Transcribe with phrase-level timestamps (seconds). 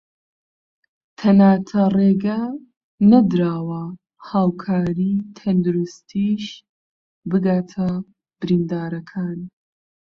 [1.19, 2.41] تەناتە رێگە
[3.09, 3.83] نەدراوە
[4.29, 6.45] هاوکاری تەندروستیش
[7.29, 7.89] بگاتە
[8.39, 9.39] بریندارەکان